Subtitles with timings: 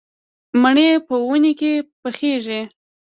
[0.61, 2.61] مڼې په ونې کې پخېږي